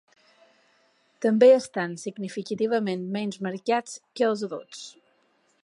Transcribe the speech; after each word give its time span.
També 1.25 1.49
estan 1.57 1.93
significativament 2.05 3.05
menys 3.19 3.39
marcats 3.49 3.95
que 4.21 4.27
els 4.31 4.45
adults. 4.49 4.85